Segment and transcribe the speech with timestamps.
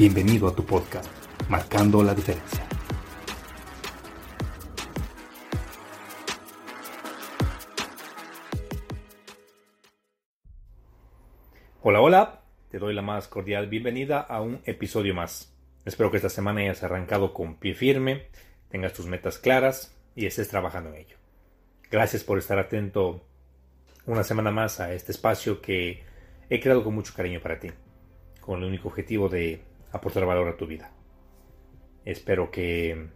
[0.00, 1.10] Bienvenido a tu podcast,
[1.50, 2.66] Marcando la Diferencia.
[11.82, 15.54] Hola, hola, te doy la más cordial bienvenida a un episodio más.
[15.84, 18.28] Espero que esta semana hayas arrancado con pie firme,
[18.70, 21.16] tengas tus metas claras y estés trabajando en ello.
[21.90, 23.22] Gracias por estar atento
[24.06, 26.04] una semana más a este espacio que
[26.48, 27.68] he creado con mucho cariño para ti,
[28.40, 30.90] con el único objetivo de aportar valor a tu vida.
[32.04, 33.08] Espero que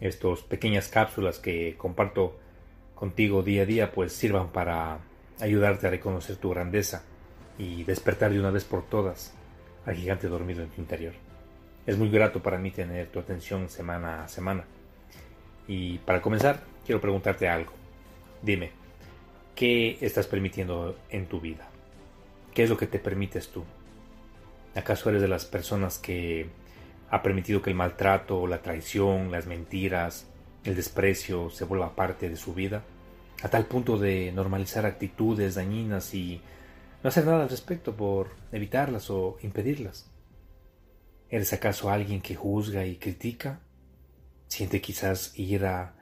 [0.00, 2.38] estas pequeñas cápsulas que comparto
[2.94, 5.00] contigo día a día pues sirvan para
[5.40, 7.04] ayudarte a reconocer tu grandeza
[7.58, 9.34] y despertar de una vez por todas
[9.84, 11.14] al gigante dormido en tu interior.
[11.86, 14.64] Es muy grato para mí tener tu atención semana a semana.
[15.66, 17.72] Y para comenzar, quiero preguntarte algo.
[18.42, 18.70] Dime,
[19.54, 21.68] ¿qué estás permitiendo en tu vida?
[22.54, 23.64] ¿Qué es lo que te permites tú?
[24.74, 26.48] ¿Acaso eres de las personas que
[27.10, 30.26] ha permitido que el maltrato, la traición, las mentiras,
[30.64, 32.82] el desprecio se vuelva parte de su vida?
[33.42, 36.40] A tal punto de normalizar actitudes dañinas y
[37.02, 40.10] no hacer nada al respecto por evitarlas o impedirlas.
[41.28, 43.60] ¿Eres acaso alguien que juzga y critica?
[44.48, 45.94] ¿Siente quizás ira,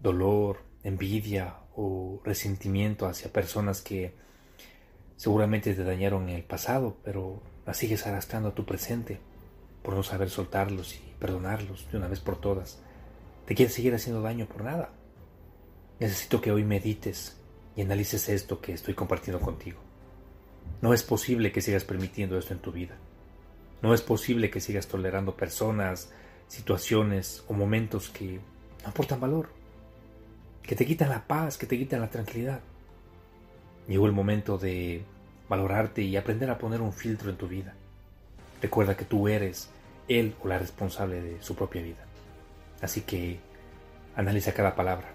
[0.00, 4.14] dolor, envidia o resentimiento hacia personas que
[5.16, 7.40] Seguramente te dañaron en el pasado, pero
[7.74, 9.20] sigues arrastrando a tu presente
[9.82, 12.80] por no saber soltarlos y perdonarlos de una vez por todas.
[13.46, 14.90] Te quieres seguir haciendo daño por nada.
[16.00, 17.36] Necesito que hoy medites
[17.76, 19.78] y analices esto que estoy compartiendo contigo.
[20.82, 22.96] No es posible que sigas permitiendo esto en tu vida.
[23.82, 26.10] No es posible que sigas tolerando personas,
[26.48, 28.40] situaciones o momentos que
[28.82, 29.48] no aportan valor,
[30.62, 32.60] que te quitan la paz, que te quitan la tranquilidad.
[33.86, 35.04] Llegó el momento de
[35.48, 37.74] valorarte y aprender a poner un filtro en tu vida.
[38.60, 39.70] Recuerda que tú eres
[40.08, 42.04] él o la responsable de su propia vida.
[42.80, 43.38] Así que
[44.14, 45.08] analiza cada palabra.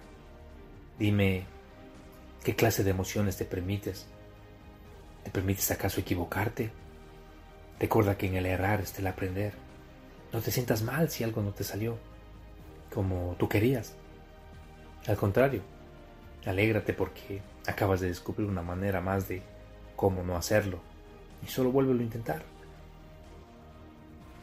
[1.00, 1.46] Dime
[2.44, 4.08] qué clase de emociones te permites.
[5.24, 6.72] ¿Te permites acaso equivocarte?
[7.80, 9.54] Recuerda que en el errar está el aprender.
[10.34, 11.98] No te sientas mal si algo no te salió
[12.94, 13.96] como tú querías.
[15.08, 15.62] Al contrario,
[16.46, 19.42] alégrate porque acabas de descubrir una manera más de
[20.02, 20.80] cómo no hacerlo.
[21.46, 22.42] Y solo vuélvelo a intentar.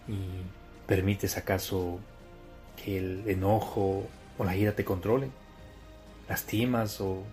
[0.06, 0.44] ¿Y
[0.86, 1.98] permites acaso
[2.76, 4.06] que el enojo
[4.38, 5.32] o la ira te controlen?
[6.28, 7.24] ¿Lastimas o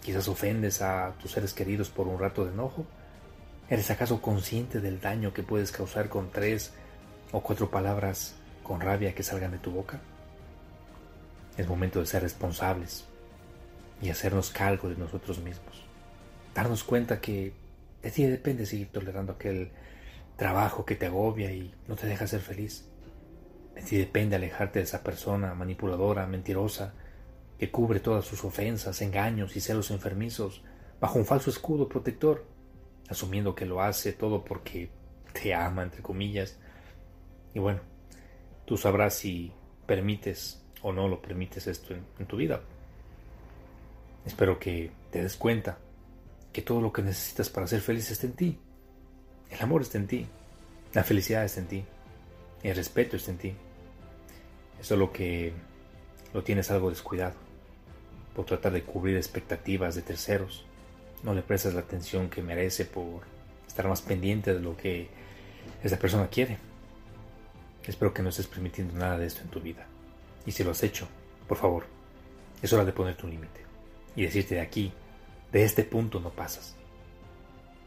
[0.00, 2.86] quizás ofendes a tus seres queridos por un rato de enojo?
[3.68, 6.72] ¿Eres acaso consciente del daño que puedes causar con tres
[7.32, 9.98] o cuatro palabras con rabia que salgan de tu boca?
[11.56, 13.06] Es momento de ser responsables
[14.00, 15.82] y hacernos cargo de nosotros mismos.
[16.54, 17.60] Darnos cuenta que
[18.02, 19.70] de ti depende seguir tolerando aquel
[20.36, 22.88] trabajo que te agobia y no te deja ser feliz.
[23.74, 26.94] De ti depende alejarte de esa persona manipuladora, mentirosa,
[27.58, 30.62] que cubre todas sus ofensas, engaños y celos enfermizos
[31.00, 32.44] bajo un falso escudo protector,
[33.08, 34.90] asumiendo que lo hace todo porque
[35.32, 36.58] te ama, entre comillas.
[37.54, 37.80] Y bueno,
[38.64, 39.52] tú sabrás si
[39.86, 42.60] permites o no lo permites esto en, tu vida.
[44.24, 45.78] Espero que te des cuenta
[46.52, 48.58] que todo lo que necesitas para ser feliz está en ti.
[49.50, 50.26] El amor está en ti.
[50.92, 51.84] La felicidad está en ti.
[52.62, 53.54] El respeto está en ti.
[54.80, 55.52] Es solo que
[56.32, 57.34] lo tienes algo descuidado.
[58.34, 60.64] Por tratar de cubrir expectativas de terceros.
[61.22, 63.22] No le prestas la atención que merece por
[63.66, 65.08] estar más pendiente de lo que
[65.82, 66.58] esa persona quiere.
[67.84, 69.86] Espero que no estés permitiendo nada de esto en tu vida.
[70.46, 71.08] Y si lo has hecho,
[71.48, 71.86] por favor,
[72.60, 73.60] es hora de ponerte un límite.
[74.14, 74.92] Y decirte de aquí
[75.52, 76.74] de este punto no pasas.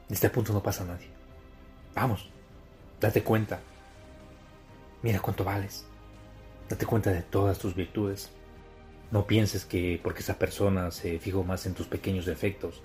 [0.08, 1.10] De este punto no pasa nadie.
[1.96, 2.30] Vamos,
[3.02, 3.60] date cuenta.
[5.02, 5.86] Mira cuánto vales.
[6.70, 8.30] Date cuenta de todas tus virtudes.
[9.12, 12.82] No pienses que porque esa persona se fijó más en tus pequeños defectos,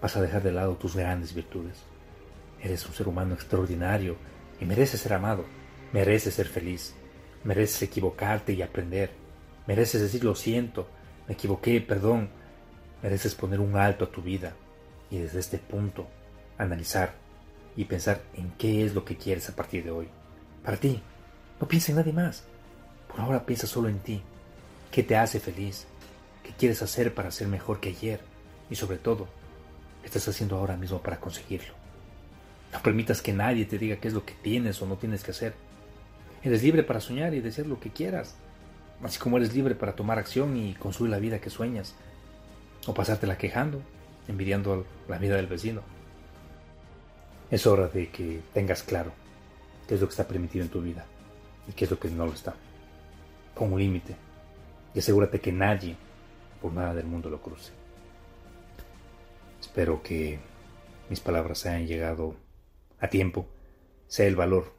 [0.00, 1.82] vas a dejar de lado tus grandes virtudes.
[2.62, 4.16] Eres un ser humano extraordinario
[4.60, 5.44] y mereces ser amado,
[5.92, 6.94] mereces ser feliz,
[7.44, 9.10] mereces equivocarte y aprender,
[9.66, 10.88] mereces decir lo siento,
[11.26, 12.30] me equivoqué, perdón,
[13.02, 14.54] mereces poner un alto a tu vida
[15.10, 16.06] y desde este punto
[16.58, 17.14] analizar
[17.76, 20.08] y pensar en qué es lo que quieres a partir de hoy.
[20.64, 21.00] Para ti,
[21.60, 22.44] no piensa en nadie más.
[23.08, 24.22] Por ahora piensa solo en ti.
[24.90, 25.86] ¿Qué te hace feliz?
[26.42, 28.20] ¿Qué quieres hacer para ser mejor que ayer?
[28.70, 29.28] Y sobre todo,
[30.00, 31.74] ¿qué estás haciendo ahora mismo para conseguirlo?
[32.72, 35.30] No permitas que nadie te diga qué es lo que tienes o no tienes que
[35.30, 35.54] hacer.
[36.42, 38.36] Eres libre para soñar y desear lo que quieras,
[39.02, 41.94] así como eres libre para tomar acción y construir la vida que sueñas,
[42.86, 43.82] o pasártela quejando,
[44.28, 45.82] envidiando la vida del vecino.
[47.50, 49.12] Es hora de que tengas claro
[49.86, 51.04] qué es lo que está permitido en tu vida
[51.68, 52.54] y qué es lo que no lo está.
[53.54, 54.16] Pon un límite
[54.94, 55.96] y asegúrate que nadie
[56.60, 57.72] por nada del mundo lo cruce.
[59.60, 60.38] Espero que
[61.08, 62.34] mis palabras hayan llegado
[62.98, 63.46] a tiempo,
[64.08, 64.74] sea el valor,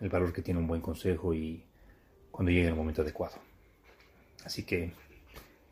[0.00, 1.64] el valor que tiene un buen consejo y
[2.30, 3.36] cuando llegue el momento adecuado.
[4.44, 4.92] Así que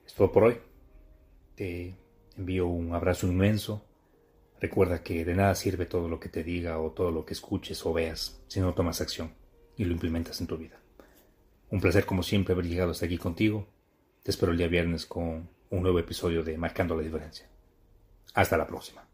[0.07, 0.59] es todo por hoy.
[1.55, 1.95] Te
[2.37, 3.85] envío un abrazo inmenso.
[4.61, 7.85] Recuerda que de nada sirve todo lo que te diga o todo lo que escuches
[7.87, 9.33] o veas si no tomas acción
[9.77, 10.81] y lo implementas en tu vida.
[11.71, 13.67] Un placer como siempre haber llegado hasta aquí contigo.
[14.23, 17.47] Te espero el día viernes con un nuevo episodio de Marcando la Diferencia.
[18.35, 19.07] Hasta la próxima.